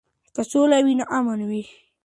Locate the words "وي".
0.85-0.93, 1.49-1.63